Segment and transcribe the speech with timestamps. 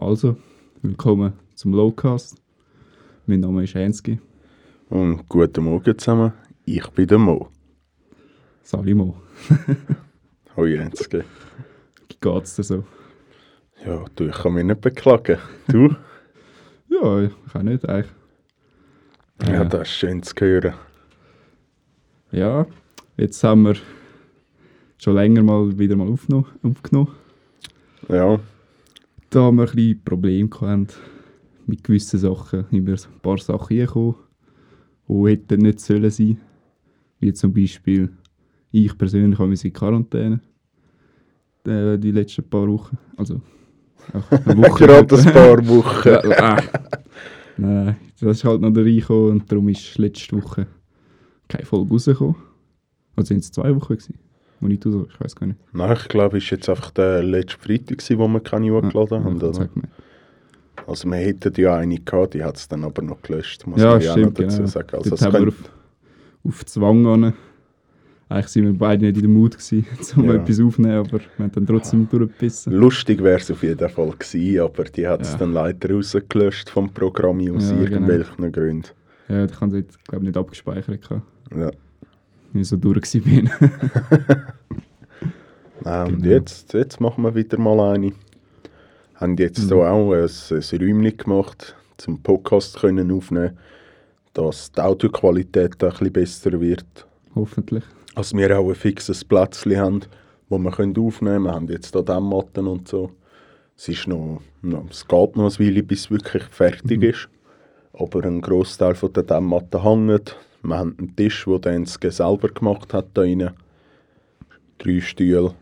[0.00, 0.36] Also,
[0.80, 2.40] willkommen zum Lowcast.
[3.26, 4.20] Mein Name ist Hensky.
[4.88, 7.48] Und guten Morgen zusammen, ich bin der Mo.
[8.62, 9.20] Salimo.
[10.56, 11.24] Hoi Jensky.
[12.06, 12.84] Wie geht's dir so?
[13.84, 15.38] Ja, du, ich kann mich nicht beklagen.
[15.66, 15.96] Du?
[16.88, 18.12] Ja, ich kann nicht eigentlich.
[19.48, 20.74] Ja, das ist schön zu hören.
[22.30, 22.66] Ja,
[23.16, 23.74] jetzt haben wir
[24.96, 26.46] schon länger mal wieder mal aufgenommen.
[26.62, 27.14] aufgenommen.
[28.08, 28.38] Ja,
[29.30, 30.98] Da haben wir ein bisschen Probleme gehabt
[31.66, 32.64] mit gewissen Sachen.
[32.70, 34.14] Immer ein paar Sachen reingekommen,
[35.08, 36.40] die hätten nicht sollen sein.
[37.20, 38.10] Wie zum Beispiel,
[38.70, 40.40] ich persönlich habe mich in Quarantäne.
[41.66, 42.96] äh, Die letzten paar Wochen.
[43.16, 43.40] Also,
[44.12, 44.86] eine Woche.
[44.86, 46.08] gerade ein paar Wochen.
[46.08, 46.62] Ja, äh.
[47.58, 50.66] Nein, das ist halt noch da reingekommen und darum ist letzte Woche
[51.48, 52.36] keine Folge rausgekommen.
[53.16, 54.14] Also sind es zwei Wochen gewesen,
[54.60, 55.58] wo nicht raus ich weiß gar nicht.
[55.72, 59.24] Nein, ich glaube, es war jetzt einfach der letzte Freitag, gewesen, wo wir keine hochgeladen
[59.24, 59.40] haben.
[59.40, 59.68] Ja, Oder?
[60.86, 63.92] Also wir hätten ja eine gehabt, die hat es dann aber noch gelöscht, muss Ja,
[63.92, 64.68] man ja auch noch stimmt, dazu genau.
[64.68, 64.88] sagen.
[64.96, 65.54] Also Dort haben wir auf,
[66.44, 67.32] auf Zwang an.
[68.30, 69.56] Eigentlich sind wir beide nicht in der Mut
[70.16, 70.34] um Ja.
[70.34, 72.72] etwas aufzunehmen, aber wir haben dann trotzdem durchgebissen.
[72.74, 75.38] lustig wäre es auf jeden Fall gewesen, aber die hat es Ja.
[75.38, 77.82] dann leider rausgelöscht vom Programm aus Ja, genau.
[77.84, 78.88] irgendwelchen Gründen.
[79.28, 81.08] Ja, ich habe es jetzt, glaube ich, nicht abgespeichert,
[81.56, 81.70] Ja.
[82.60, 83.50] Ich so durch bin.
[83.50, 83.60] Und
[85.84, 86.24] Genau.
[86.26, 88.12] jetzt, jetzt machen wir wieder mal eine.
[89.14, 89.68] Haben jetzt Mhm.
[89.68, 93.56] hier auch ein, ein Räumchen gemacht, zum Podcast können aufnehmen,
[94.34, 97.06] dass die Audioqualität ein bisschen besser wird.
[97.34, 97.84] Hoffentlich.
[98.14, 100.00] Dass wir auch ein fixes Plätzchen haben,
[100.48, 101.44] wo wir können aufnehmen können.
[101.44, 103.10] Wir haben jetzt hier Dämmmatten und so.
[103.76, 107.02] Es, ist noch, noch, es geht noch ein Weile, bis es wirklich fertig Mhm.
[107.04, 107.28] ist.
[107.92, 110.36] Aber ein Großteil von der Dämmmatten hängt.
[110.62, 113.50] Wir haben einen Tisch, den der Enske selber gemacht hat da rein.
[114.78, 115.54] Drei Stühle.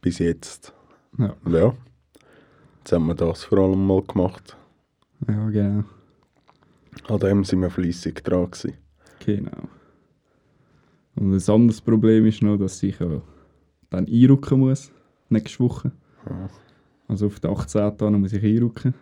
[0.00, 0.74] Bis jetzt.
[1.18, 1.74] Ja, Ja.
[2.78, 4.56] Jetzt haben wir das vor allem mal gemacht.
[5.28, 5.84] ja genau.
[7.08, 8.76] An dem sind wir fleissig dran gewesen.
[9.24, 9.68] Genau.
[11.14, 13.22] Und ein anderes Problem ist noch, dass ich ja
[13.90, 14.90] dann einrücken muss,
[15.28, 15.92] nächste Woche.
[16.28, 16.48] Ja.
[17.06, 17.98] Also auf den 18.
[17.98, 18.94] Tag muss ich einrücken.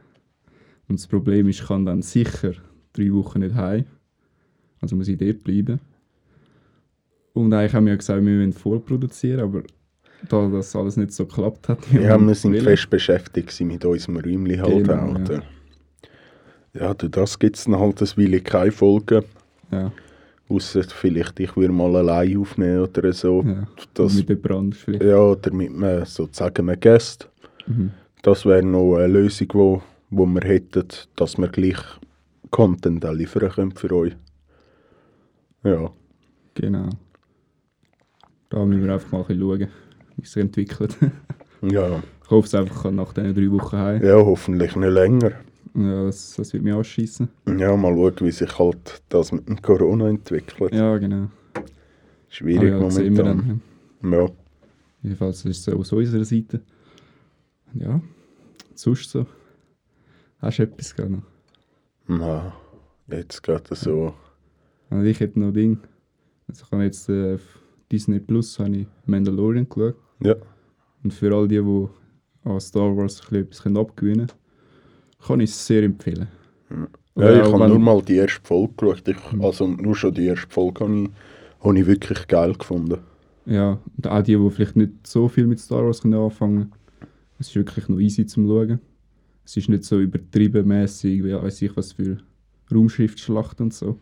[0.88, 2.53] Und das Problem ist, ich kann dann sicher
[2.92, 3.86] drei Wochen nicht heim.
[4.80, 5.80] Also muss ich dort bleiben.
[7.32, 9.62] Und eigentlich haben wir ja gesagt, wir wollen vorproduzieren, aber
[10.28, 11.78] da das alles nicht so geklappt hat.
[11.92, 15.42] wie Ja, wir sind wollen- fest beschäftigt mit unserem Räumchen halt Genau, ja.
[16.72, 19.24] Ja, durch das gibt es dann halt ein Weile keine Folgen.
[19.72, 19.92] Ja,
[20.48, 23.42] Ausser vielleicht, ich würde mal allein aufnehmen oder so.
[23.42, 23.66] ja.
[23.94, 25.04] Das, mit jemand anderes vielleicht.
[25.04, 27.28] ja, oder mit einem, sozusagen einem Gast.
[27.66, 27.92] Mhm.
[28.22, 30.84] Das wäre noch eine Lösung, wo, wo wir hätten,
[31.16, 31.78] dass wir gleich
[32.50, 34.12] Content liefern können für euch.
[35.65, 35.91] Ja,
[36.54, 36.88] Genau.
[38.48, 39.69] Da müssen wir einfach mal ein bisschen schauen,
[40.16, 40.97] wie es sich entwickelt.
[41.62, 44.03] ja, ich hoffe es einfach, nach diesen drei Wochen heim.
[44.04, 45.32] ja hoffentlich nicht länger.
[45.75, 47.28] Ja, das, das wird mich anschießen.
[47.56, 50.75] Ja, mal schauen, wie sich halt das mit dem Corona entwickelt.
[50.75, 51.28] Ja, genau.
[52.28, 53.60] Schwierig Ah, ja, momentan.
[54.03, 54.27] Ja.
[55.03, 56.60] Jedenfalls ist es aus unserer Seite.
[57.75, 58.00] Ja,
[58.75, 59.27] sonst so.
[60.38, 61.22] Hast du etwas gerade noch?
[62.09, 62.53] Na,
[63.09, 64.12] jetzt geht es so.
[64.90, 65.78] Also ich hätte noch Ding.
[66.48, 69.96] Also ich habe jetzt äh, auf Disney Plus habe ich Mandalorian geschaut.
[70.22, 70.36] Ja.
[71.02, 71.88] Und für all die, die
[72.44, 76.28] an Star Wars ein bisschen etwas abgewinnen können, kann ich es sehr empfehlen.
[76.70, 79.08] Ja, Oder ich auch habe nur mal die erste Folge geschaut.
[79.08, 81.10] Ich, also nur schon die erste Folge habe ich,
[81.64, 82.98] habe ich wirklich geil gefunden.
[83.46, 86.72] Ja, und auch die, die vielleicht nicht so viel mit Star Wars können anfangen können.
[87.38, 88.80] Es ist wirklich noch easy zum Schauen.
[89.44, 92.18] Es ist nicht so übertrieben mäßig, wie weiß ich was für
[92.72, 93.98] Raumschiffsschlacht und so.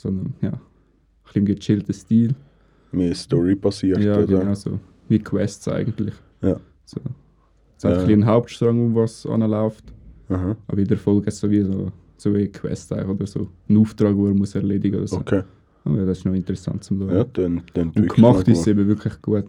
[0.00, 0.60] Sondern ja, ein
[1.24, 2.34] bisschen im gechillten Stil.
[2.92, 4.26] Mehr Story basiert, Ja, oder?
[4.26, 4.80] genau so.
[5.08, 6.14] Wie Quests eigentlich.
[6.40, 6.58] Ja.
[6.86, 7.00] So.
[7.76, 7.98] Es hat Ja.
[7.98, 9.84] ein bisschen einen Hauptstrang, um was anläuft.
[10.30, 10.56] Aha.
[10.66, 13.48] Aber in der Folge ist so wie so, so wie eine Quest eigentlich oder so.
[13.68, 15.18] Ein Auftrag, den er muss erledigen oder so.
[15.18, 15.42] Okay.
[15.84, 17.14] Oh, ja, das ist noch interessant zum Schauen.
[17.16, 19.44] Ja, dann, dann Und gemacht ist es eben wirklich gut.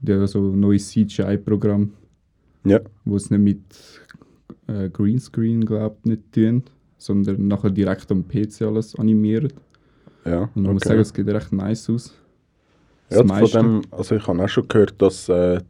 [0.00, 1.92] Die haben so ein neues CGI-Programm,
[2.64, 3.62] Ja, wo es nicht mit
[4.68, 6.62] äh, Greenscreen, glaube ich, nicht tun,
[6.98, 9.52] sondern nachher direkt am PC alles animieren.
[10.24, 10.42] ja.
[10.54, 10.88] Und man muss okay.
[10.90, 12.14] sagen, es sieht recht nice aus.
[13.10, 15.60] ja, Das von meiste- dem, also ich habe auch schon gehört, dass äh,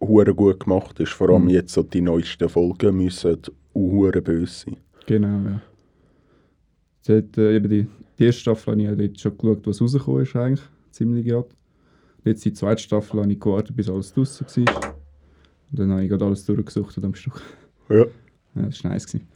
[0.00, 1.12] hure gut gemacht ist.
[1.12, 1.48] Vor allem Mhm.
[1.50, 3.38] jetzt so die neuesten Folgen müssen
[3.74, 4.76] hure böse sein.
[5.06, 5.60] Genau, ja.
[7.08, 7.86] Hat, äh, eben die,
[8.18, 11.48] die erste Staffel habe ich ja dort schon geschaut, was rausgekommen ist eigentlich, ziemlich gerade.
[12.24, 14.96] Jetzt die zweite Staffel habe ich gewartet, bis alles draussen war.
[15.70, 17.40] Und dann habe ich gerade alles durchgesucht am Stück.
[17.88, 17.98] Ja.
[18.56, 19.06] Ja, das war nice.
[19.06, 19.28] Gewesen.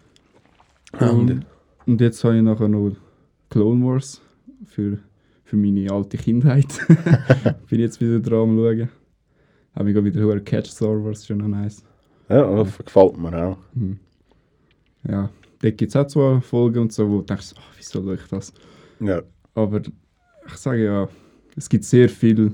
[0.92, 1.46] Und, Und,
[1.86, 2.96] und jetzt habe ich nachher noch
[3.48, 4.20] Clone Wars
[4.64, 4.98] für,
[5.44, 6.66] für meine alte Kindheit.
[7.68, 8.88] Bin jetzt wieder dran am schauen.
[9.74, 11.84] Habe mich wieder höher Catch Star Wars, schon noch nice.
[12.28, 13.58] Ja, das gefällt mir auch.
[15.08, 18.14] Ja, dort gibt es auch zwei Folgen und so, wo du denkst, ach, wieso schaue
[18.14, 18.52] ich das?
[19.00, 19.22] Ja,
[19.54, 21.08] Aber ich sage ja,
[21.56, 22.52] es gibt sehr viele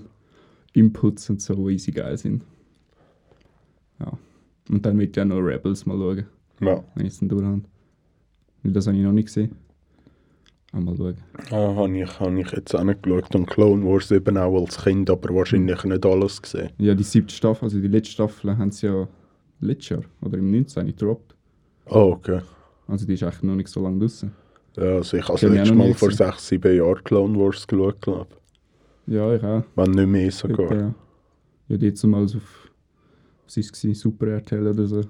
[0.73, 2.43] Inputs und so, die easy geil sind.
[3.99, 4.13] Ja.
[4.69, 6.27] Und dann wird ja noch Rebels mal schauen,
[6.61, 6.85] ja.
[6.95, 7.63] wenn ich es dann durchhabe.
[8.73, 9.55] Das habe ich noch nicht gesehen.
[10.73, 11.17] Auch mal schauen.
[11.51, 13.35] Ah, habe ich, hab ich jetzt auch nicht geschaut.
[13.35, 16.71] Und Clone Wars eben auch als Kind, aber wahrscheinlich nicht alles gesehen.
[16.79, 19.09] Ja, die siebte Staffel, also die letzte Staffel, haben sie ja
[19.61, 20.87] letztes Jahr oder im 19.
[20.87, 21.35] gedroppt.
[21.87, 22.41] Oh, okay.
[22.89, 24.33] Also die ist eigentlich noch nicht so lange draußen.
[24.77, 26.27] Ja, also ich habe das Kenn ich auch letzte noch Mal vor gesehen.
[26.27, 28.27] sechs, sieben Jahren Clone Wars geschaut, glaube
[29.07, 29.63] Ja, ich auch.
[29.77, 30.75] Wenn nicht mehr sogar.
[30.75, 30.95] Ja,
[31.69, 32.35] ja die zumal auf,
[33.47, 35.01] was war es, Super RTL oder so,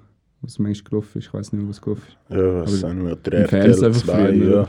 [0.42, 2.36] was manchmal gelaufen ist, ich weiß nicht mehr, was gelaufen ist.
[2.36, 3.16] Ja, was sind wir?
[3.16, 4.68] Der RTL einfach 2, früher,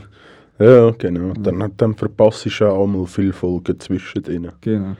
[0.60, 1.32] Ja, genau.
[1.34, 4.50] Dann, dann verpasst du auch mal viele Folgen zwischendrin.
[4.60, 4.96] Genau.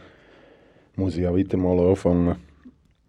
[0.94, 2.37] Muss ich auch wieder mal anfangen.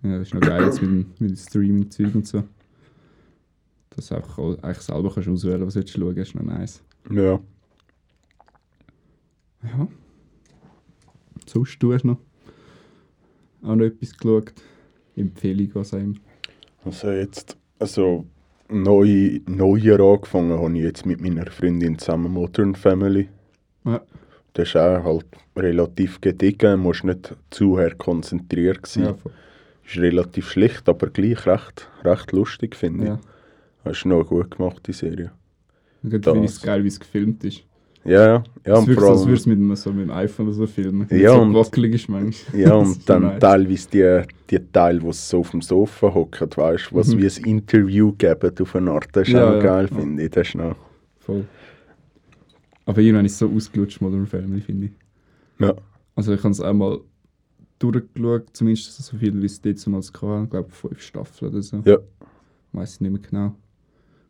[0.02, 2.44] Ja, das ist noch geil jetzt mit dem, mit dem Streaming-Zeug und so.
[3.92, 6.82] Dass du einfach all- eigentlich selber kannst auswählen was du schauen ist noch nice.
[7.12, 7.40] Ja.
[9.64, 9.88] Ja.
[11.46, 12.18] Sonst, du hast noch
[13.62, 14.54] auch noch etwas geschaut.
[15.16, 16.16] Empfehlung, was auch immer.
[16.90, 18.26] Also jetzt, also
[18.68, 23.30] neu, neuer angefangen habe ich jetzt mit meiner Freundin zusammen Modern Family.
[23.86, 24.02] Ja.
[24.54, 29.04] Das ist auch halt relativ gediegen, musst nicht zu sehr konzentriert sein.
[29.04, 29.32] Ja, voll.
[29.86, 33.14] Ist relativ schlicht, aber gleich recht, recht lustig, finde ja.
[33.14, 33.20] ich.
[33.84, 35.32] Das ist noch gut gemacht, die Serie.
[36.02, 37.66] Gerade finde ich es geil, wie es gefilmt ist.
[38.06, 38.44] Ja, ja.
[38.66, 40.68] ja es wirkt so, als allem, würde es mit, so mit dem iPhone oder so
[40.68, 41.08] filmen.
[41.12, 42.60] Ja, so und- wackelig ist manchmal.
[42.62, 43.40] ja, und dann nice.
[43.40, 47.18] teilweise die, die Teile, sie so auf dem Sofa hocken, weißt du, was Mhm.
[47.20, 49.08] wie ein Interview geben auf eine Art.
[49.14, 49.98] Das ist Ja, auch ja, geil, ja.
[49.98, 50.32] finde ich.
[50.32, 50.76] Das ist noch,
[51.20, 51.46] Voll.
[52.86, 54.92] Aber irgendwann ist es so ausgelutscht, Modern Family, finde ich.
[55.60, 55.74] ja.
[56.16, 57.00] Also ich habe es einmal
[57.78, 60.42] durchgeschaut, zumindest so viel wie es damals hatte.
[60.44, 61.82] Ich glaube fünf Staffeln oder so.
[61.86, 61.98] Ja.
[62.74, 63.56] Weiß ich nicht mehr genau.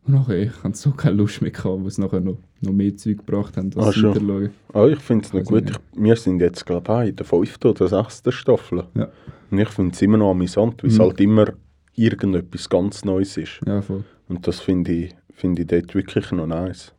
[0.06, 2.96] Und nachher, ich hatte so keine Lust mehr, gehabt, wo es nachher noch, noch mehr
[2.96, 4.50] Zeug gebracht haben, Ah, als weiterschauen.
[4.74, 5.69] Ah, ich finde es noch gut.
[5.69, 8.86] ich wir sind jetzt, glaube ich, in der fünften oder sechsten Staffel.
[8.96, 9.10] Ja.
[9.51, 11.01] Und ich finde es immer noch amüsant, weil es Mhm.
[11.04, 11.48] halt immer
[11.96, 13.60] irgendetwas ganz Neues ist.
[13.66, 14.04] Ja, voll.
[14.30, 16.94] Und das finde ich, finde ich dort wirklich noch nice.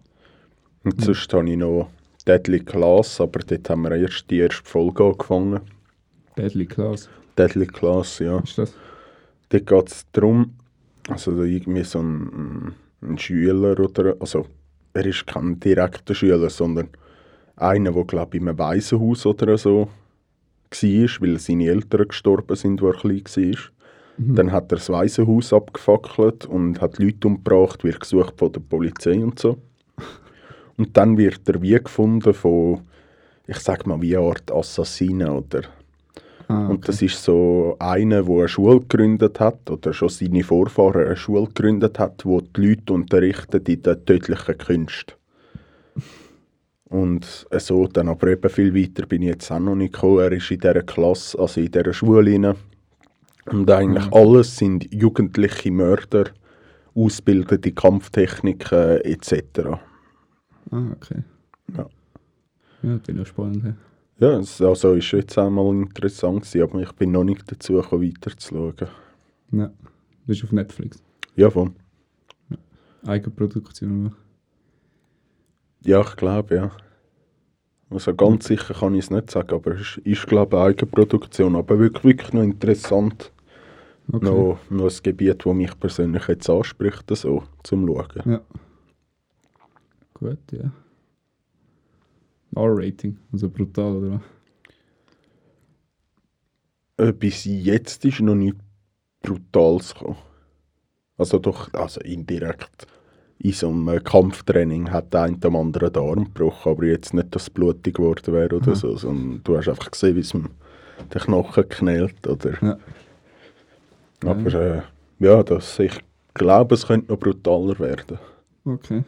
[0.84, 1.02] Und Mhm.
[1.02, 1.88] sonst habe ich noch
[2.26, 5.60] Deadly Class, aber dort haben wir erst die erste Folge angefangen.
[6.36, 7.08] Deadly Class.
[7.38, 8.38] Deadly Class, ja.
[8.40, 8.74] Ist das?
[9.48, 10.52] Dort geht es darum,
[11.08, 14.46] also da irgendwie so ein, ein Schüler oder, also
[14.92, 16.88] er ist kein direkter Schüler, sondern
[17.56, 19.88] einer, der glaube ich in einem Waisenhaus oder so
[20.70, 23.60] war, weil seine Eltern gestorben sind, als er klein war.
[24.18, 24.34] Mhm.
[24.34, 29.22] Dann hat er das Waisenhaus abgefackelt und hat Leute umgebracht, wird gesucht von der Polizei
[29.22, 29.58] und so.
[30.76, 32.80] Und dann wird er wie gefunden von,
[33.46, 35.62] ich sag mal, wie eine Art Assassinen oder
[36.50, 41.06] Ah, und das ist so einer, der eine Schule gegründet hat oder schon seine Vorfahren
[41.06, 45.16] eine Schule gegründet hat, wo die Leute unterrichtet in der tödlichen Kunst.
[46.88, 50.18] Und so dann aber eben viel weiter bin ich jetzt auch noch nicht gekommen.
[50.18, 52.56] Er ist in dieser Klasse, also in dieser Schule rein.
[53.46, 54.14] Und eigentlich Mhm.
[54.14, 56.24] alles sind jugendliche Mörder,
[56.96, 59.78] ausgebildete Kampftechniken etc.
[60.72, 61.22] Ah, okay.
[61.76, 61.86] Ja.
[62.82, 63.76] Ja, das ist auch spannend.
[64.20, 68.06] Ja, es also ist jetzt einmal interessant gewesen, aber ich bin noch nicht dazu gekommen,
[68.06, 68.74] weiterzuschauen.
[69.52, 69.70] Ja.
[70.26, 71.02] Das ist auf Netflix.
[71.36, 71.70] Ja, voll.
[73.06, 74.06] Eigenproduktion.
[74.06, 74.16] oder?
[75.86, 76.70] Ja, ich glaube, ja.
[77.88, 80.70] Also ganz sicher kann ich es nicht sagen, aber es ist, ist glaube ich, eine
[80.70, 81.56] Eigenproduktion.
[81.56, 83.32] Aber wirklich, wirklich noch interessant.
[84.12, 84.26] Okay.
[84.26, 88.22] Noch, noch ein Gebiet, das mich persönlich jetzt anspricht, so, zum Schauen.
[88.26, 88.40] Ja.
[90.12, 90.70] Gut, ja.
[92.54, 94.20] R-Rating, also brutal, oder
[96.96, 97.14] was?
[97.18, 98.56] Bis jetzt ist noch nicht
[99.22, 100.16] Brutales gekommen.
[101.16, 102.86] Also doch, also indirekt.
[103.38, 107.34] In so einem Kampftraining hat der eine dem anderen den Arm gebrochen, aber jetzt nicht,
[107.34, 108.74] dass es blutig geworden wäre oder Aha.
[108.74, 110.50] so, sondern du hast einfach gesehen, wie es ihm
[111.12, 112.58] den Knochen knält, oder?
[112.62, 112.78] Ja.
[114.24, 114.82] Aber äh,
[115.18, 115.98] ja, das, ich
[116.34, 118.18] glaube, es könnte noch brutaler werden.
[118.64, 119.04] Okay.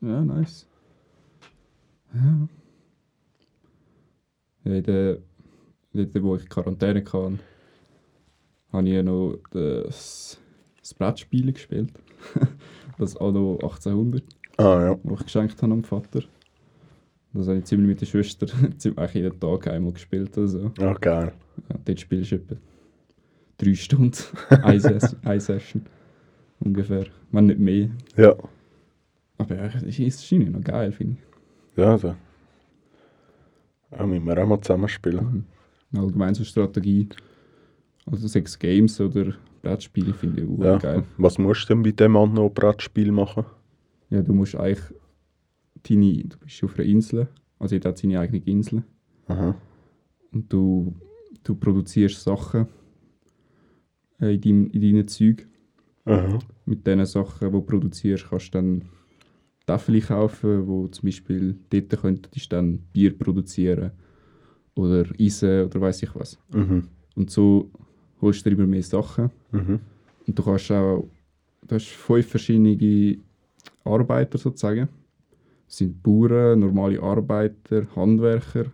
[0.00, 0.68] Ja, nice.
[2.14, 2.48] Ja.
[4.64, 5.18] In der,
[6.22, 7.40] wo ich Quarantäne kann,
[8.72, 10.38] habe ich ja noch das,
[10.80, 11.92] das Brettspiel gespielt.
[12.98, 14.22] das Anno 1800,
[14.58, 14.98] Ah ja.
[15.02, 16.22] das ich geschenkt habe am Vater.
[17.32, 18.46] Das habe ich ziemlich mit der Schwester
[18.78, 20.72] ziemlich eigentlich jeden Tag einmal gespielt oder so.
[20.80, 21.32] Ah, geil.
[21.70, 22.56] Ja, dort spielst du etwa
[23.58, 24.18] drei Stunden,
[24.62, 25.82] eine, Ses eine Session
[26.60, 27.90] ungefähr, wenn nicht mehr.
[28.16, 28.34] Ja.
[29.36, 31.37] Aber ja, es ist, ist noch geil, finde ich.
[31.78, 32.16] Ja, da.
[33.92, 35.46] Ja, müssen wir auch mal zusammen spielen.
[35.96, 37.08] Allgemein so Strategie,
[38.04, 39.32] also sechs Games oder
[39.62, 40.76] Brettspiele finde ich auch Ja.
[40.78, 41.04] geil.
[41.18, 43.44] Was musst du denn bei dem anderen Brettspiel machen?
[44.10, 44.82] Ja, du musst eigentlich
[45.88, 47.28] deine, du bist auf einer Insel,
[47.60, 48.82] also jeder hat seine eigene Insel
[49.28, 49.54] Aha.
[50.32, 50.94] und du,
[51.44, 52.66] du produzierst Sachen
[54.20, 55.46] äh, in, deinem, in deinen Zeug.
[56.06, 56.38] Aha.
[56.66, 58.82] Mit diesen Sachen, die du produzierst, kannst du dann
[59.68, 63.90] Täfel kaufen, wo zum Beispiel dort könntest du dann Bier produzieren
[64.74, 66.38] oder Eisen oder weiß ich was.
[66.52, 66.84] Mhm.
[67.14, 67.70] Und so
[68.20, 69.30] holst du immer mehr Sachen.
[69.52, 69.80] Mhm.
[70.26, 71.08] Und du kannst auch,
[71.66, 73.18] du hast fünf verschiedene
[73.84, 74.88] Arbeiter sozusagen.
[75.66, 78.66] Das sind Bauern, normale Arbeiter, Handwerker,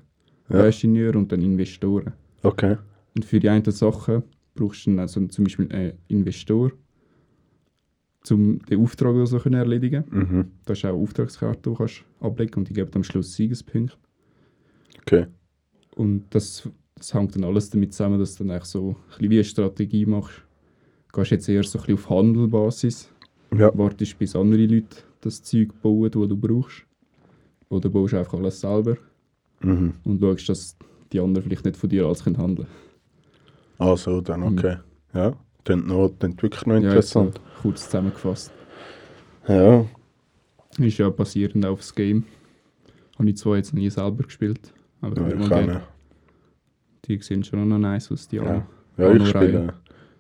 [0.49, 0.67] Ja.
[0.67, 2.13] Ingenieure und dann Investoren.
[2.43, 2.77] Okay.
[3.17, 4.23] Und für die einen Sachen
[4.55, 6.71] brauchst du dann also zum Beispiel einen Investor,
[8.31, 10.05] um den Auftrag so zu erledigen.
[10.11, 10.51] Mhm.
[10.65, 13.35] Da hast du auch eine Auftragskarte, die du kannst ablegen und die geben am Schluss
[13.35, 13.97] Siegespunkte.
[15.03, 15.27] Okay.
[15.97, 19.31] Und das, das hängt dann alles damit zusammen, dass du dann eigentlich so ein bisschen
[19.31, 20.43] wie eine Strategie machst.
[21.13, 23.11] Du gehst jetzt eher so ein bisschen auf Handelbasis,
[23.57, 23.77] Ja.
[23.77, 26.87] wartest bis andere Leute das Zeug bauen, das du brauchst.
[27.69, 28.97] Oder baust einfach alles selber
[29.61, 29.95] Mhm.
[30.05, 30.77] und schaust, dass
[31.13, 32.67] die anderen vielleicht nicht von dir alles können handeln
[33.79, 34.77] Also dann okay.
[35.15, 35.35] Ja.
[35.65, 36.83] Klingt, noch, klingt wirklich noch Mhm.
[36.83, 37.41] Ja, interessant.
[37.63, 38.53] kurz zusammengefasst.
[39.49, 39.85] Ja.
[40.79, 42.25] Ist ja basierend auf das Game.
[43.19, 45.81] Habe ich zwar jetzt nie selber gespielt, aber Ja, ich kann,
[47.07, 48.67] die sehen schon noch nice aus, die ja.
[48.97, 49.75] ja, ich spiele,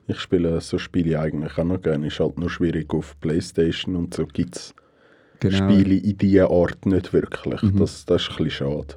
[0.07, 2.07] ich spiele so Spiele eigentlich auch noch gerne.
[2.07, 4.75] Ist halt nur schwierig auf Playstation und so gibt es
[5.41, 5.69] Genau.
[5.71, 7.61] Spiele in dieser Art nicht wirklich.
[7.63, 7.79] Mhm.
[7.79, 8.95] Das, das ist ein bisschen schade.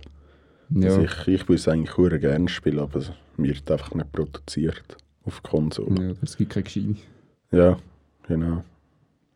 [0.69, 4.11] Ja, Also ich, ich würde es eigentlich sehr gerne spielen, aber es wird einfach nicht
[4.11, 4.97] produziert
[5.27, 6.07] auf Konsole.
[6.07, 6.95] ja, es gibt keine Gescheine.
[7.51, 7.77] Ja,
[8.23, 8.63] genau.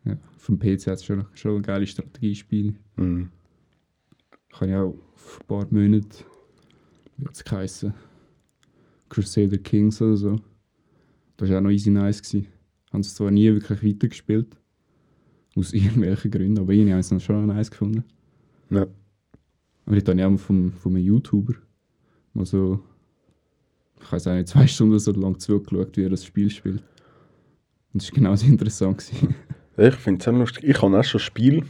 [0.04, 0.16] Ja.
[0.36, 2.74] Auf dem PC hat es schon, schon ein geiles Strategiespiel.
[2.96, 3.28] Mhm.
[4.50, 6.24] Kann ich auch vor ein paar Monaten,
[7.16, 7.94] wie hat es geheißen,
[9.08, 10.36] Crusader Kings oder so.
[11.36, 12.22] Das war auch noch easy nice.
[12.22, 12.48] Gewesen.
[12.90, 14.56] Haben es zwar nie wirklich weitergespielt,
[15.56, 18.04] aus irgendwelchen Gründen, aber ich habe es dann schon nice gefunden.
[18.70, 18.86] Ja.
[19.84, 21.54] Aber ich habe ja auch vom, von einem YouTuber
[22.32, 22.80] mal so,
[24.02, 26.82] ich weiß auch nicht, zwei Stunden so lang zugeschaut, wie er das Spiel spielt.
[27.92, 28.98] Und das war genauso interessant.
[28.98, 29.34] Gewesen.
[29.76, 30.64] Ich finde es auch lustig.
[30.64, 31.62] Ich habe auch schon Spiele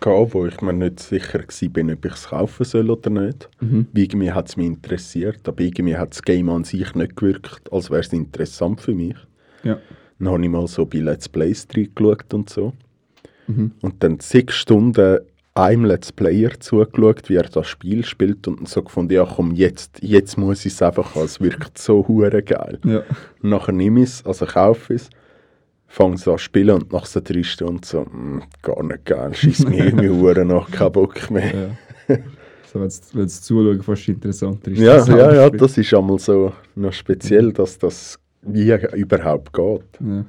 [0.00, 3.48] gehabt, wo ich mir nicht sicher war, ob ich es kaufen soll oder nicht.
[3.60, 3.86] mhm.
[3.94, 7.90] Irgendwie hat es mich interessiert, aber irgendwie hat das Game an sich nicht gewirkt, als
[7.90, 9.16] wäre es interessant für mich.
[9.64, 9.78] Ja.
[10.18, 12.72] Dann habe ich mal so bei Let's Plays reingeschaut und so.
[13.48, 13.72] Mhm.
[13.80, 15.20] Und dann sechs Stunden
[15.54, 19.98] einem Let's Player zugeschaut, wie er das Spiel spielt und so gefunden, ja komm, jetzt,
[20.02, 22.78] jetzt muss ich es einfach haben, es wirkt so hure geil.
[22.84, 23.02] Ja.
[23.42, 25.10] Nachher nehme ich es, also kaufe es,
[25.86, 29.34] fange es an zu spielen und nach so drei Stunden so, «Mm, gar nicht geil,
[29.34, 31.76] schießt mir irgendwie hure nach, kein Bock mehr.
[32.08, 32.16] ja.
[32.72, 34.78] so, wenn es zuschauen fast interessanter ist.
[34.78, 40.00] Ja, ja, ja, das ist einmal so noch speziell, dass das wie überhaupt geht.
[40.00, 40.24] Ja.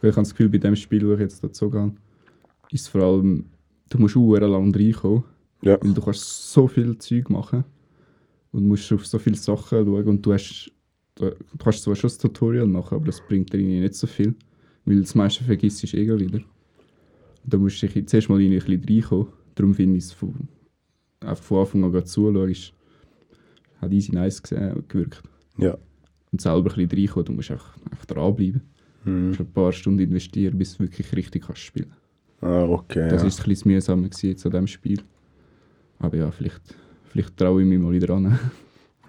[0.00, 1.92] Ich habe das Gefühl, bei dem Spiel, das ich jetzt dazu gehe,
[2.70, 3.44] ist vor allem,
[3.88, 5.24] du musst auch lang reinkommen,
[5.62, 7.64] Ja, weil du kannst so viel Zeug machen
[8.52, 10.70] und musst auf so viele Sachen schauen und du hast,
[11.16, 14.34] du, du kannst zwar schon das Tutorial machen, aber das bringt dir nicht so viel,
[14.84, 16.40] weil das meiste vergisst du eh wieder.
[17.44, 20.34] Da musst du dich zuerst mal ein bisschen reinkommen, darum finde ich es von,
[21.20, 22.72] einfach von Anfang an zuschauen, ist,
[23.80, 25.22] hat easy nice gesehen, gewirkt.
[25.58, 25.76] ja.
[26.30, 28.60] Und selber ein bisschen reinkommen, du musst einfach, einfach dranbleiben.
[29.04, 29.28] Du Hm.
[29.28, 31.90] musst ein paar Stunden investieren, bis du wirklich richtig kannst spielen
[32.40, 33.08] Ah, okay.
[33.08, 33.28] Das ja.
[33.28, 35.02] ist ein bisschen mühsamer gewesen jetzt an diesem Spiel.
[35.98, 36.62] Aber ja, vielleicht,
[37.10, 38.38] vielleicht traue ich mich mal wieder an.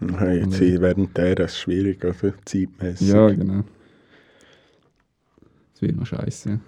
[0.02, 3.10] Ja, Jetzt während der ist schwierig, also zeitmäßig.
[3.10, 3.66] ja, genau.
[5.74, 6.52] Das wird noch scheiße.
[6.52, 6.60] Ja.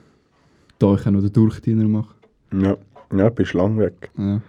[0.79, 2.13] Da ich auch noch den Durchdiener mache.
[2.51, 2.75] Ja,
[3.15, 4.11] ja bist lang weg.
[4.17, 4.41] Ja.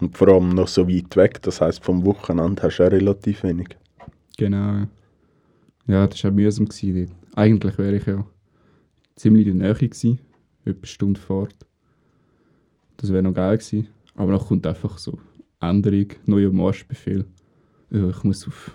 [0.00, 3.42] Und vor allem noch so weit weg, das heisst vom Wochenende hast du auch relativ
[3.42, 3.76] wenig.
[4.36, 4.56] Genau.
[4.56, 4.88] Ja,
[5.86, 6.66] ja das war auch mühsam.
[6.66, 7.14] Gewesen.
[7.34, 8.24] Eigentlich wäre ich ja
[9.16, 10.20] ziemlich in der Nähe gewesen.
[10.66, 11.56] Etwa eine Stunde Fahrt.
[12.98, 13.88] Das wäre noch geil gewesen.
[14.14, 15.18] Aber dann kommt einfach so
[15.60, 17.24] Änderung, neuer Marschbefehl.
[17.90, 18.72] Ja, ich muss auf,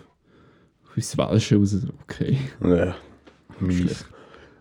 [0.85, 1.77] auf ins Welsche raus.
[2.03, 2.37] Okay.
[2.63, 2.95] Ja,
[3.59, 4.05] mies.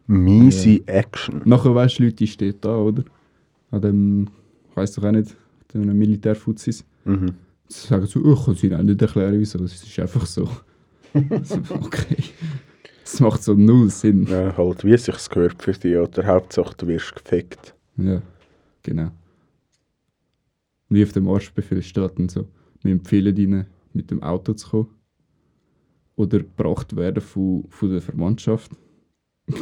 [0.06, 1.42] Miese Action.
[1.44, 3.04] Nachher weißt du, Leute, stehen da, oder?
[3.70, 4.28] An dem,
[4.68, 5.36] ich weiss doch auch nicht,
[5.72, 6.84] an dem Militärfuzis.
[7.04, 7.34] Mhm.
[7.68, 9.58] Sie sagen so, oh, ich kann es Ihnen auch nicht erklären, wieso.
[9.58, 10.48] Das ist einfach so.
[11.44, 12.24] so okay.
[13.10, 14.26] Das macht so null Sinn.
[14.26, 17.74] Ja, halt, wie sich gehört für dich, oder Hauptsache du wirst gefickt.
[17.96, 18.22] Ja,
[18.82, 19.10] genau.
[20.88, 22.46] Wie auf dem Marschbefehl steht dann so,
[22.82, 24.88] wir empfehlen Ihnen, mit dem Auto zu kommen.
[26.16, 28.72] Oder gebracht werden von, von der Verwandtschaft.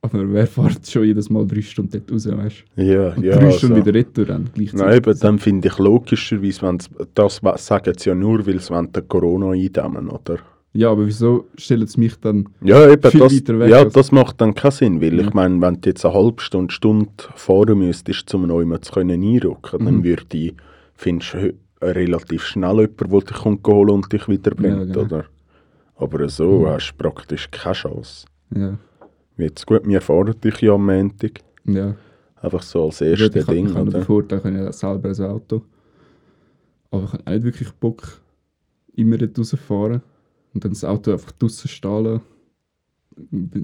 [0.00, 2.82] Aber wer fährt schon jedes Mal drei Stunden dort raus, weißt du?
[2.82, 3.36] Ja, Und ja.
[3.36, 3.86] drei Stunden also.
[3.86, 4.74] wieder retour gleichzeitig.
[4.74, 9.08] Nein, eben, dann finde ich logischerweise, wenn's, das sagen sie ja nur, weil sie den
[9.08, 10.38] Corona eindämmen, oder?
[10.76, 12.48] Ja, aber wieso stellen sie mich dann...
[12.60, 15.26] Ja, eben, Viel das, weiter weg ja, als- das macht dann keinen Sinn, weil Ja.
[15.28, 19.22] ich meine, wenn du jetzt eine halbe Stunde, Stunde fahren müsstest, um noch zu können
[19.22, 20.04] einrücken, dann Mhm.
[20.04, 20.54] würde ich,
[20.94, 25.00] findest du relativ schnell jemanden, der dich kommt holen und dich wiederbringt, Ja, genau.
[25.02, 25.24] oder?
[25.96, 26.66] Aber so Mhm.
[26.66, 28.26] hast du praktisch keine Chance.
[28.54, 28.76] Ja,
[29.36, 31.40] Jetzt gut, wir fahren dich ja am Montag.
[31.64, 31.94] ja.
[32.42, 34.04] Einfach so als erstes ich habe Ding, ich habe den oder?
[34.04, 35.62] Vorteil, ich habe ja selber ein Auto.
[36.90, 38.20] Aber ich habe auch nicht wirklich Bock,
[38.96, 40.02] immer rausfahren
[40.54, 42.20] und dann das Auto einfach draussen stehen lassen.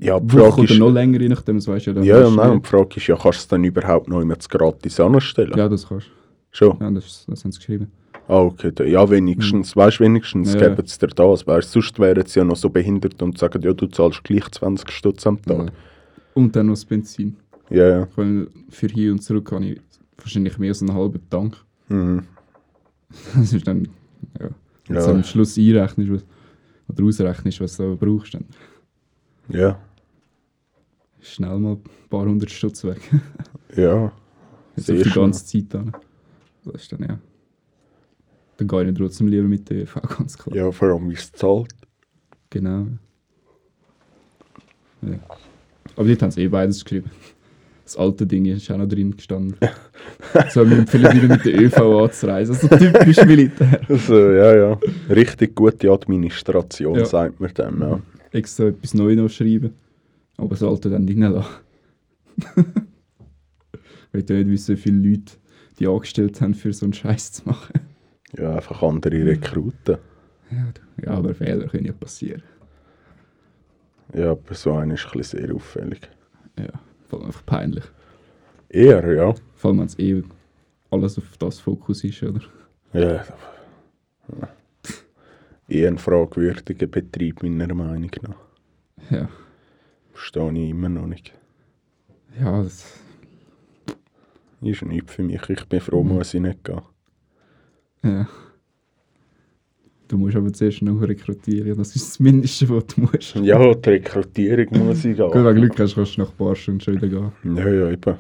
[0.01, 2.05] Ja, die Woche Frage oder ist- noch länger, je nachdem, das weisst du ja dann
[2.05, 4.37] Ja, ja, nein, und die Frage ist ja, kannst du es dann überhaupt noch immer
[4.37, 5.53] gratis anstellen?
[5.57, 6.11] Ja, das kannst du.
[6.53, 6.77] Schon?
[6.81, 7.91] Ja, das, das haben sie geschrieben.
[8.29, 8.73] Ah, okay.
[8.89, 10.61] Ja, wenigstens, weißt du, wenigstens Ja.
[10.69, 11.47] geben sie dir das.
[11.47, 14.91] Weißt, sonst wären sie ja noch so behindert und sagen, ja, du zahlst gleich 20
[14.93, 15.57] Stutz am Ja.
[15.57, 15.73] Tag.
[16.35, 17.37] Und dann noch das Benzin.
[17.71, 18.07] Ja, ja.
[18.69, 19.81] Für hier und zurück habe ich
[20.17, 21.57] wahrscheinlich mehr als einen halben Tank.
[21.89, 22.23] Mhm.
[23.35, 23.89] Das ist dann,
[24.41, 24.49] ja,
[24.87, 25.05] wenn Ja.
[25.07, 26.25] du am Schluss einrechnest was,
[26.91, 28.45] oder ausrechnest, was du brauchst, dann
[29.49, 29.81] Ja,
[31.21, 33.01] ist schnell mal ein paar hundert Stutz weg.
[33.77, 34.13] ja.
[34.77, 35.93] Jetzt auf die ganze Zeit an.
[36.65, 37.19] Das ist dann, ja.
[38.57, 40.57] Dann gehe ich trotzdem lieber mit der ÖV, ganz klar.
[40.57, 41.75] Ja, vor allem, wie es zahlt.
[42.51, 42.87] Genau.
[45.03, 45.19] Ja.
[45.97, 47.11] Aber dort haben sie eh beides geschrieben.
[47.91, 49.57] Das alte Ding ist auch noch drin gestanden.
[50.51, 52.55] so, wir empfehlen wieder mit der ÖV anzureisen.
[52.55, 53.81] Also typisch Militär.
[53.89, 54.79] Also, ja, ja.
[55.09, 57.05] Richtig gute Administration, Ja.
[57.05, 58.01] sagt man dem, ja.
[58.31, 59.75] Extra etwas Neues noch schreiben.
[60.37, 61.51] Aber das alte dann reinlassen.
[62.37, 62.47] Ich
[64.13, 65.33] will ja nicht wissen, wie viele Leute
[65.81, 67.81] die angestellt haben, für so einen Scheiß zu machen.
[68.39, 69.99] Ja, einfach andere Rekruten.
[70.53, 72.45] Ja, ja aber Fehler können ja passieren.
[74.15, 76.09] Ja, aber so einer ist ein bisschen sehr auffällig.
[76.57, 76.71] Ja,
[77.11, 77.85] vor allem einfach peinlich.
[78.69, 79.35] Eher, ja.
[79.57, 80.23] Vor allem, wenn es eh
[80.91, 82.41] alles auf das Fokus ist, oder?
[82.93, 83.25] Ja.
[85.69, 89.11] Eher ein fragwürdiger Betrieb, meiner Meinung nach.
[89.11, 89.29] Ja,
[90.13, 91.33] Verstehe ich immer noch nicht.
[92.39, 92.85] ja das,
[94.63, 95.49] Ist nichts für mich.
[95.49, 96.09] Ich bin froh, Mhm.
[96.15, 96.83] muss ich nicht gehen.
[98.03, 98.29] ja.
[100.11, 103.37] Du musst aber zuerst noch rekrutieren, das ist das Mindeste, was du musst.
[103.37, 105.63] Ja, die Rekrutierung muss ich Gut, wenn du gehen.
[105.63, 107.57] Glück hast, kannst du nach ein paar Stunden schon wieder gehen.
[107.57, 108.17] Ja, ja, eben.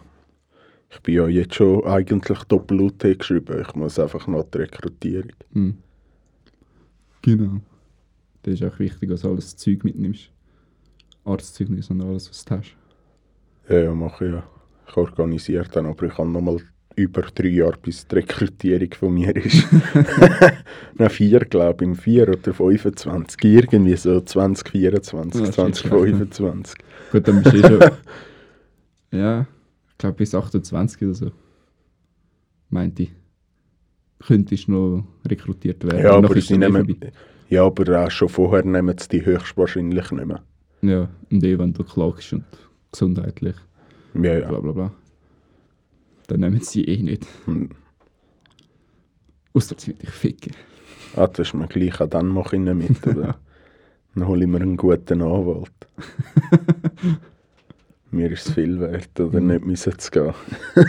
[0.89, 3.65] Ich bin ja jetzt schon eigentlich Doppel-UT geschrieben.
[3.67, 5.33] Ich muss einfach noch die Rekrutierung.
[5.53, 5.79] Hm.
[7.23, 7.61] Genau.
[8.45, 10.31] Das ist auch wichtig, dass du alles Zeug mitnimmst.
[11.25, 12.77] Arztzeugnis und alles, was du hast.
[13.69, 14.45] Ja, ja, mache ich ja.
[14.89, 16.59] Ich organisiere dann, aber ich habe nochmal
[17.01, 19.67] über drei Jahre, bis die Rekrutierung von mir ist.
[20.95, 21.89] Nein, vier, glaube ich.
[21.91, 23.43] Im vier oder 25.
[23.45, 26.75] Irgendwie so 2024, Ja, das ist 2025.
[27.13, 27.91] Gut, dann bist du eh schon.
[29.19, 29.47] ja,
[29.91, 31.31] ich glaube bis 28 oder so.
[32.69, 33.11] Meinte ich.
[34.27, 36.05] Könntest noch rekrutiert werden.
[36.05, 36.97] Ja, aber sie eh nehmen,
[37.49, 40.43] ja, aber auch schon vorher nehmen sie die höchstwahrscheinlich nicht mehr.
[40.83, 42.45] Ja, und eh, wenn du klagst und
[42.93, 43.57] gesundheitlich,
[44.15, 44.49] Ja, ja.
[44.49, 44.93] bla bla bla.
[46.31, 47.27] Dann nehmen sie eh nicht.
[47.47, 47.71] Hm.
[49.53, 50.55] Ausser sie dich ficken.
[51.17, 53.07] Ah, das ist mir gleich, auch dann mache ich nicht mit.
[53.17, 53.37] Oder?
[54.15, 55.71] Dann hole ich mir einen guten Anwalt.
[58.11, 59.47] mir ist es viel wert, oder Mhm.
[59.49, 60.35] nicht müssen zu gehen.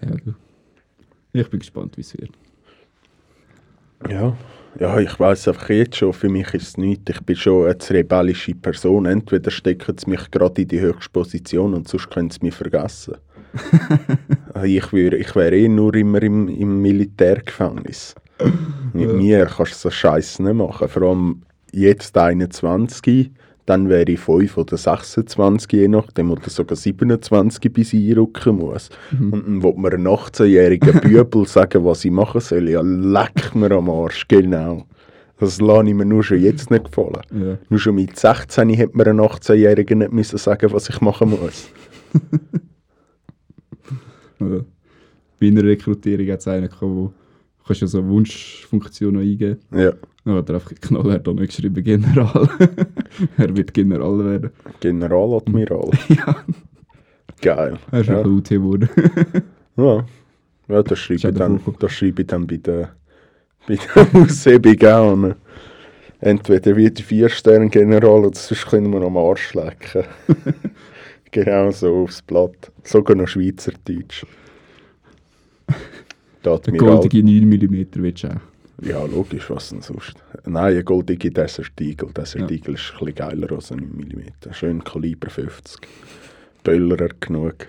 [0.00, 0.34] Ja, du.
[1.32, 2.30] Ich bin gespannt, wie es wird.
[4.08, 4.36] Ja,
[4.78, 7.10] ja ich weiß einfach jetzt schon, für mich ist es nichts.
[7.10, 9.06] Ich bin schon eine rebellische Person.
[9.06, 13.16] Entweder stecken sie mich gerade in die höchste Position und sonst können sie mich vergessen.
[14.64, 18.14] ich wäre ich wär eh nur immer im, im Militärgefängnis.
[18.92, 20.88] Mit mir kannst du so Scheiß nicht machen.
[20.88, 23.30] Vor allem jetzt 21,
[23.66, 28.88] dann wäre ich 5 oder 26, je nachdem, oder sogar 27, bis ich einrücken muss.
[29.10, 29.32] Mhm.
[29.32, 32.70] Und dann will mir ein 18-jähriger Bübel sagen, was ich machen soll.
[32.70, 34.84] Ja, leck mir am Arsch, genau.
[35.38, 37.20] Das lasse ich mir nur schon jetzt nicht gefallen.
[37.30, 37.58] Ja.
[37.68, 41.68] Nur schon mit 16 hätte mir ein 18-Jähriger nicht müssen sagen, was ich machen muss.
[44.38, 47.12] Bei einer Rekrutierung hat es einen gehabt, wo
[47.58, 49.58] du kannst ja so eine Wunschfunktion noch eingeben.
[49.72, 49.92] Ja,
[50.24, 52.48] Dann hat er einfach knallhart da nicht geschrieben, General.
[53.36, 54.50] er wird General werden.
[54.80, 55.90] Generaladmiral.
[56.08, 56.36] ja,
[57.40, 57.78] Geil.
[57.92, 58.18] er ist Ja.
[58.18, 58.88] einfach UT geworden.
[59.76, 60.04] Ja,
[60.68, 62.88] ja das, schreibe ich auch dann, das schreibe ich dann bei der,
[63.68, 65.14] bei der auch.
[65.14, 65.36] ne?
[66.20, 70.02] Entweder wird vier Sterne General oder sonst können wir am Arsch lecken.
[71.30, 72.72] Genau so aufs Blatt.
[72.82, 74.24] Sogar noch Schweizerdeutsch.
[76.44, 78.40] Eine goldige 9 mm willst du auch.
[78.80, 80.14] Ja, logisch, was denn sonst?
[80.46, 82.10] Nein, eine goldige Desert Eagle.
[82.16, 82.46] Desert Ja.
[82.46, 84.52] Ist ein bisschen geiler als ein 9 mm.
[84.52, 85.80] Schön Kaliber 50.
[86.62, 87.66] Böllerer genug.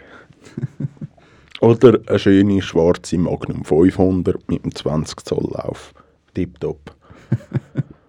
[1.61, 5.93] Oder eine schöne schwarze Magnum 500 mit einem 20 Zoll Lauf.
[6.33, 6.95] Tipptopp.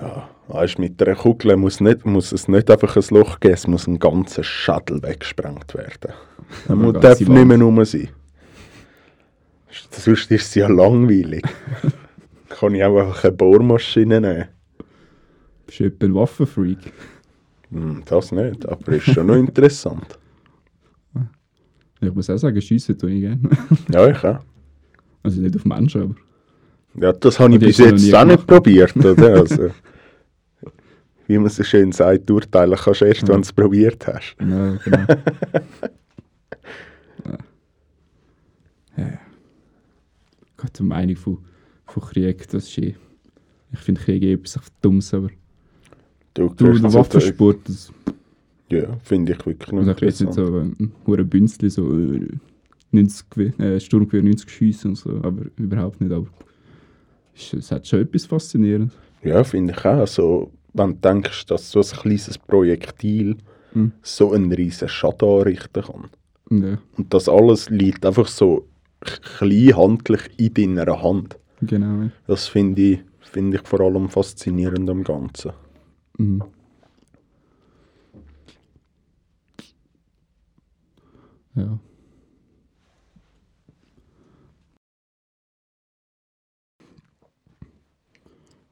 [0.00, 3.66] Ja, weißt, mit einer Kugel muss, nicht, muss es nicht einfach ein Loch geben, es
[3.66, 6.12] muss ein ganzer Schädel weggesprengt werden.
[6.66, 8.08] Er Aber muss- darf nicht mehr rum sein.
[9.90, 11.44] Sonst ist es ja langweilig.
[12.48, 14.44] Kann ich auch einfach eine Bohrmaschine nehmen?
[15.66, 16.92] Bist du etwa ein Waffenfreak?
[17.70, 20.18] Hm, das nicht, aber ist schon noch interessant.
[22.02, 23.40] Ich muss auch sagen, schiessen tue ich gerne.
[23.92, 24.38] Ja, ich auch.
[25.22, 26.14] Also nicht auf Menschen, aber...
[26.94, 29.34] Ja, das habe ich bis jetzt auch nicht probiert, oder?
[29.40, 29.70] Also,
[31.30, 34.36] wie man so schön sagt, urteilen kannst du erst, wenn du es probiert hast.
[34.40, 34.98] Ja, genau.
[37.24, 37.38] ja.
[38.96, 39.18] Ja.
[40.56, 41.38] Gott, die Meinung von,
[41.86, 42.96] von Krieg, das ist eh...
[43.72, 45.28] Ich finde Krieg eh etwas Dummes, aber...
[46.34, 47.92] Du, Du, der zu Waffensport, das...
[48.68, 50.34] Ja, finde ich wirklich Also ich nicht interessant.
[50.34, 52.26] so, ein hure Bünzli, so äh,
[52.90, 56.12] 90 Gewehr, äh, Sturmgewehr 90 Schüsse und so, aber überhaupt nicht.
[56.12, 56.26] Aber
[57.34, 58.92] es, hat schon etwas faszinierend.
[59.22, 60.06] Ja, finde ich auch.
[60.06, 63.36] So, wenn du denkst, dass so ein kleines Projektil
[63.72, 63.92] Mhm.
[64.02, 66.10] so einen riesen Schaden anrichten kann.
[66.50, 68.66] Ja, Und das alles liegt einfach so
[69.38, 71.38] klein handlich in deiner Hand.
[71.62, 72.02] genau.
[72.02, 72.10] ja.
[72.26, 75.52] Das finde ich, finde ich vor allem faszinierend am Ganzen.
[76.18, 76.42] Mhm.
[81.54, 81.78] Ja.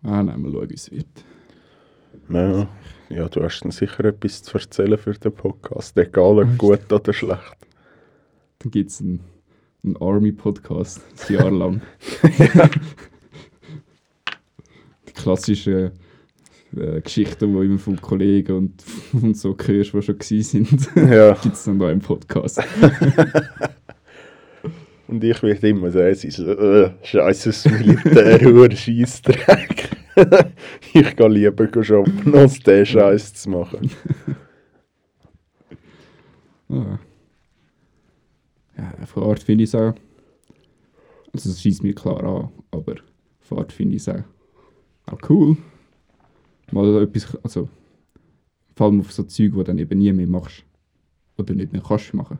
[0.02, 1.06] Ah, nein, mal schauen, wie es wird.
[2.30, 2.68] Ja,
[3.08, 7.12] ja, du hast dann sicher etwas zu erzählen für den Podcast, egal ob gut oder
[7.12, 7.56] schlecht.
[8.58, 9.20] Dann gibt es einen,
[9.82, 11.80] einen Army-Podcast, ein Jahr lang.
[15.08, 15.92] Die klassischen
[16.76, 18.84] äh, Geschichten, die immer von Kollegen und,
[19.22, 22.60] und so hörst, die schon gewesen sind, Ja, gibt es dann da im Podcast.
[25.06, 29.97] und ich werde immer so, es ist äh, scheiße, das Militär, hoher Scheissdreck.
[30.94, 33.90] ich gehe lieber shoppen, als den Scheiß zu machen.
[36.68, 36.98] Ja,
[38.78, 39.94] ja Fahrt finde ich es auch.
[41.32, 42.96] Also, das schießt mir klar an, aber
[43.40, 44.24] Fahrt finde ich es auch,
[45.06, 45.56] auch cool.
[46.70, 47.68] Mal etwas, also,
[48.74, 50.64] vor allem auf so Zeug, die du dann eben nie mehr machst.
[51.36, 52.38] Oder nicht mehr kannst machen.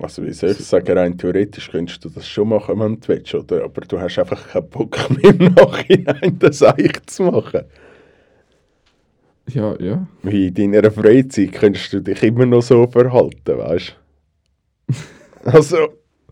[0.00, 3.34] Also wie soll ich sagen, rein theoretisch könntest du das schon machen, wenn du willst,
[3.34, 3.64] oder?
[3.64, 7.62] Aber du hast einfach keinen Bock mehr im Nachhinein das eigentlich zu machen.
[9.48, 10.06] Ja, ja.
[10.22, 13.96] Wie in deiner Freizeit könntest du dich immer noch so verhalten, weißt
[14.88, 14.94] du?
[15.44, 15.78] Also,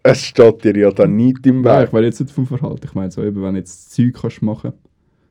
[0.02, 1.86] es steht dir ja dann nicht im Nein, Weg.
[1.86, 2.84] ich meine jetzt nicht vom Verhalten.
[2.84, 4.72] Ich meine so eben, wenn du jetzt Zeug kannst machen.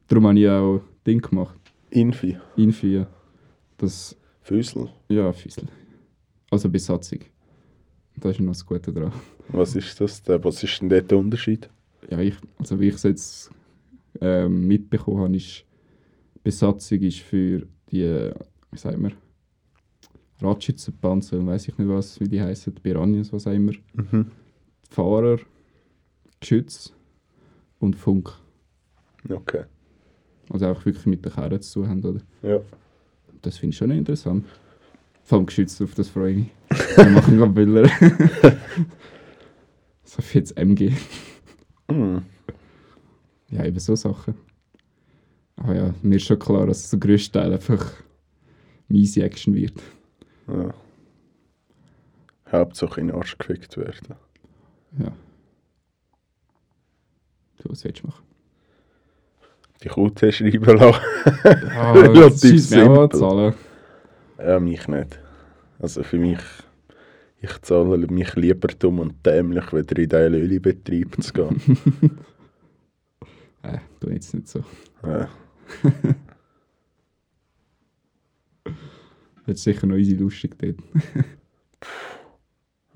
[0.08, 1.60] Darum habe ich auch Ding gemacht.
[1.92, 3.08] Infi, Infi, ja.
[3.78, 4.90] Das, Füßel.
[5.10, 5.66] ja, Füssel.
[6.50, 7.20] Also Besatzung.
[8.18, 9.12] Da ist noch das Gute dran.
[9.50, 10.44] Was ist das denn?
[10.44, 11.70] Was ist denn dort der Unterschied?
[12.10, 13.52] Ja, ich, also wie ich es jetzt
[14.22, 15.66] ähm, mitbekommen habe, ist
[16.44, 18.34] Besatzung ist für die, äh,
[18.72, 19.12] wie sagen wir,
[20.42, 23.74] Radschützenpanzer, weiß ich nicht was, wie die heißen, Piranhas, was auch immer.
[23.94, 24.32] Mhm.
[24.90, 25.40] Fahrer,
[26.40, 26.94] Geschütz
[27.80, 28.32] und Funk.
[29.30, 29.64] Okay.
[30.50, 32.22] Also auch wirklich mit den Kerren zu tun haben, oder?
[32.44, 32.60] Ja.
[33.42, 34.46] Das finde ich schon interessant.
[35.26, 36.52] Vor allem geschützt auf das freue ich mich.
[36.98, 37.90] Wir machen gerade Bilder.
[40.04, 40.94] so viel jetzt MG.
[41.90, 42.22] Mhm.
[43.50, 44.36] Ja, eben so Sachen.
[45.56, 47.92] Aber ja, mir ist schon klar, dass der grösste Teil einfach
[48.90, 49.82] easy Action wird.
[50.48, 50.74] ja.
[52.52, 54.16] Hauptsache in den Arsch gefickt werden.
[55.00, 55.12] Ja.
[57.58, 58.24] Du, was willst du machen?
[59.84, 61.02] Die QT schreiben lassen.
[61.44, 63.56] Ja, das schießt mir auch zahlen.
[64.38, 65.20] Ja, mich nicht.
[65.80, 66.40] Also für mich,
[67.42, 71.62] ich zahle mich lieber dumm und dämlich, wieder in den Ölbetrieb zu gehen.
[73.64, 74.64] Äh, tu jetzt nicht so.
[75.04, 75.28] ja.
[79.48, 80.78] Jetzt sicher noch easy lustig dort.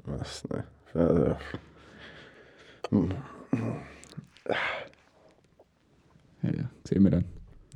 [0.05, 0.63] Was nicht.
[0.93, 1.39] Ja, ja.
[2.91, 3.09] Hm,
[6.43, 7.25] Ja, ja, sehen wir dann.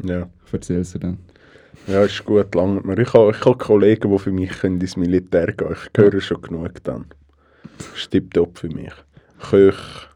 [0.04, 1.18] Ja, Ich erzähl's dir dann.
[1.88, 2.98] Ja ist gut, langt mir.
[2.98, 5.76] Ich habe, ich habe Kollegen, die für mich können ins Militär gehen können.
[5.76, 7.06] Ich höre schon genug dann.
[7.96, 8.94] Stimmt top für mich.
[9.50, 10.08] Köch,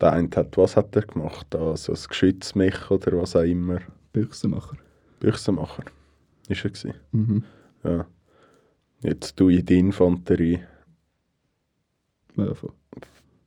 [0.00, 1.54] der eine hat, was hat er gemacht?
[1.54, 3.80] Also ein Geschützmech oder was auch immer.
[4.12, 4.76] Büchsenmacher.
[5.20, 5.84] Büchsenmacher.
[6.48, 6.94] Ist er gewesen.
[7.12, 7.44] Mhm.
[7.84, 8.06] Ja.
[9.00, 10.60] Jetzt tue ich die Infanterie.
[12.36, 12.72] Ja, voll.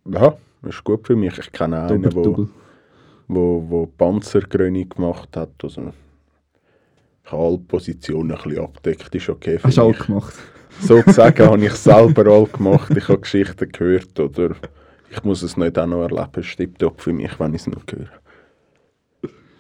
[0.06, 1.38] Ja, ist gut für mich.
[1.38, 2.50] Ich kenne einen, der doppel.
[3.28, 5.52] wo, wo Panzergröning gemacht hat.
[5.64, 5.94] Also,
[7.32, 10.34] ich habe alle Positionen ein bisschen abdeckt, ist okay für Hast du auch gemacht?
[10.82, 12.92] Sozusagen habe ich selber all gemacht.
[12.96, 14.56] Ich habe Geschichten gehört oder
[15.10, 16.30] ich muss es nicht auch noch erleben.
[16.36, 18.10] Es stimmt top für mich, wenn ich es noch höre.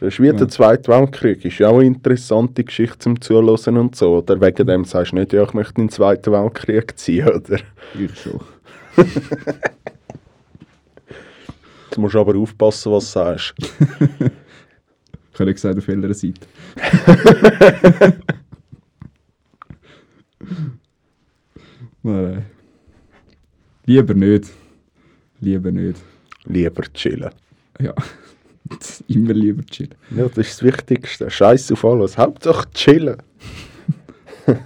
[0.01, 1.45] Das ist wie der Zweite Weltkrieg.
[1.45, 4.17] Ist ja auch eine interessante Geschichte zum Zuhören und so.
[4.17, 7.59] Oder wegen dem sagst du nicht, ja, ich möchte in den Zweiten Weltkrieg ziehen, oder?
[7.97, 8.41] Ich schon.
[11.85, 13.53] Jetzt musst du aber aufpassen, was du sagst.
[15.41, 16.41] Ich habe gesagt, auf welcher Seite.
[22.03, 22.45] Nein.
[23.87, 24.51] Lieber nicht.
[25.39, 25.99] Lieber nicht.
[26.45, 27.31] Lieber chillen.
[27.79, 27.95] Ja.
[29.07, 29.95] Immer lieber chillen.
[30.15, 31.27] Ja, das ist das Wichtigste.
[31.31, 32.19] Scheiß auf alles.
[32.19, 33.17] Hauptsache chillen.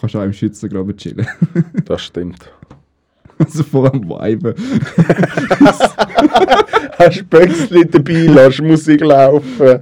[0.00, 1.28] Kannst auch im Schützengraben chillen.
[1.84, 2.50] Das stimmt.
[3.44, 4.54] Also voll am Weiben.
[6.98, 9.80] Hast Böckchen dabei, lass Musik laufen.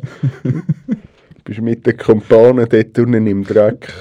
[1.45, 3.93] Bist mit den Kumpanen dort unten im Dreck.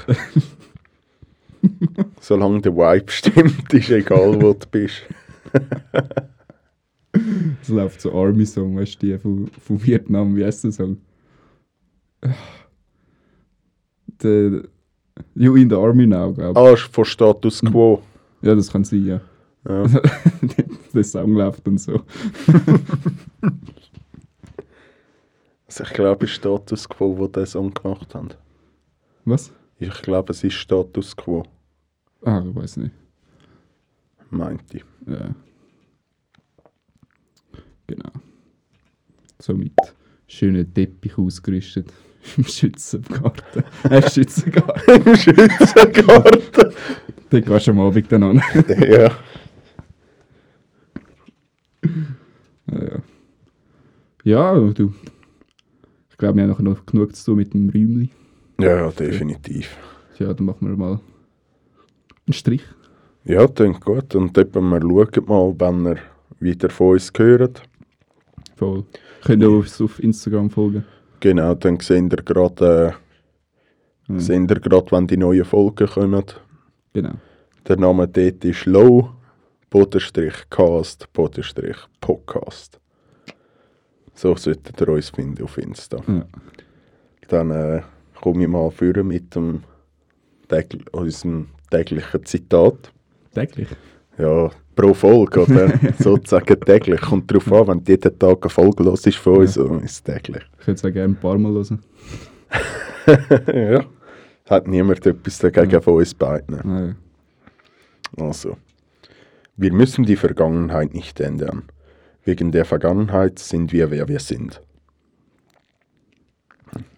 [2.19, 5.03] Solange der Vibe stimmt, ist egal, wo du bist.
[7.61, 10.97] Es läuft so Army-Song, weißt du, die von, von Vietnam, wie heißt der Song?
[14.23, 14.63] Der
[15.35, 16.81] You in the Army now, glaube ich.
[16.81, 18.01] Ah, von Status Quo.
[18.41, 19.21] Ja, das kann sein, ja.
[19.67, 19.85] Ja.
[20.93, 22.01] der Song läuft und so.
[25.67, 28.29] Also ich glaube, es ist Status Quo, wo den Song gemacht haben.
[29.25, 29.51] Was?
[29.79, 31.43] Ich glaube, es ist Status Quo,
[32.23, 32.91] Ah, ich weiß nicht.
[34.29, 34.83] meinte ich.
[35.07, 35.33] Ja.
[37.87, 38.09] Genau.
[39.39, 39.73] So mit
[40.27, 41.91] schönen Teppich ausgerüstet.
[42.37, 43.63] Im Schützengarten.
[43.89, 45.01] Äh, Schützengarten.
[45.07, 46.73] Im Schützengarten.
[47.31, 48.43] Dort gehst du am Abend dann an.
[48.79, 49.11] ja.
[52.71, 54.53] Ja, ja.
[54.55, 54.93] ja, du.
[56.09, 58.09] Ich glaube, wir haben nachher noch genug zu tun mit dem Räumli.
[58.59, 59.75] ja, ja, definitiv.
[60.19, 60.99] Ja, dann machen wir mal
[62.27, 62.63] einen Strich.
[63.25, 64.15] Ja, klingt gut.
[64.15, 65.97] Und eben, wir schauen mal, wenn ihr
[66.39, 67.63] wieder von uns hört.
[68.55, 68.85] Voll.
[69.25, 70.85] Könnt ihr uns auf Instagram folgen.
[71.19, 72.93] Genau, dann seht ihr gerade,
[74.09, 74.19] äh, Ja.
[74.19, 76.23] seht ihr gerade, wenn die neuen Folgen kommen.
[76.93, 77.13] Genau.
[77.67, 79.09] Der Name dort ist Low,
[79.73, 82.79] Bodenstrich Cast, Bodenstrich Podcast.
[84.13, 85.97] So solltet ihr uns finden auf Insta.
[86.07, 86.27] Ja.
[87.27, 87.81] Dann äh,
[88.21, 89.63] komme ich mal führen mit dem
[90.47, 92.93] tägl unserem täglichen Zitat.
[93.33, 93.67] Täglich.
[94.19, 95.73] Ja, pro Folge, oder?
[95.97, 97.01] Sozusagen täglich.
[97.01, 99.91] Kommt darauf an, wenn du jeden Tag eine Folge los ist von uns, dann ist
[99.91, 100.43] es täglich.
[100.59, 101.83] Ich würde es auch gerne ein paar Mal hören.
[103.73, 103.83] ja.
[104.51, 106.95] Hat niemand etwas dagegen von uns beiden.
[108.17, 108.23] Ja.
[108.23, 108.55] Also,
[109.55, 111.63] wir müssen die Vergangenheit nicht ändern.
[112.25, 114.61] Wegen der Vergangenheit sind wir, wer wir sind.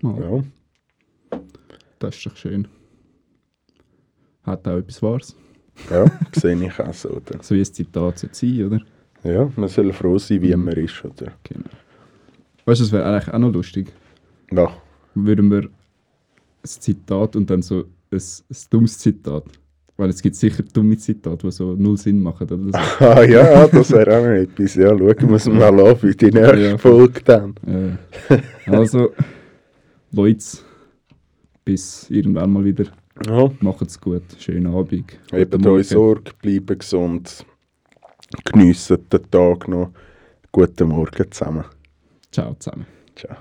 [0.02, 0.44] Mal.
[1.32, 1.40] Ja,
[2.00, 2.68] Das ist doch schön.
[4.44, 5.36] Hat auch etwas Wahres.
[5.90, 7.10] ja sehe ich auch so.
[7.10, 7.40] Oder?
[7.44, 8.82] So wie ein Zitat sollte sein, oder?
[9.24, 11.04] Ja, man soll froh sein, wie man ist.
[11.04, 11.32] Oder?
[11.44, 11.70] Genau.
[12.66, 13.92] Weißt du, das wäre eigentlich auch noch lustig.
[14.52, 14.72] Ja,
[15.16, 15.70] Würden wir ein
[16.64, 19.46] Zitat und dann so ein, ein dummes Zitat.
[19.98, 22.48] Weil es gibt sicher dumme Zitate, die so null Sinn machen.
[22.50, 23.06] Oder so.
[23.06, 24.76] ah, ja das wäre auch noch etwas.
[24.76, 26.78] Ja, schauen wir es mal an für die nächste Ja.
[26.78, 27.56] Folge dann.
[27.66, 28.38] Äh,
[28.70, 29.12] also,
[30.12, 30.46] Leute,
[31.64, 32.86] bis irgendwann mal wieder.
[33.26, 34.24] Ja, Macht's gut.
[34.38, 35.18] Schönen Abend.
[35.32, 37.46] Guten euch Sorge, bleibt gesund,
[38.44, 39.92] geniessen den Tag noch.
[40.52, 41.64] Guten Morgen zusammen.
[42.32, 42.86] Ciao zusammen.
[43.16, 43.38] Ciao.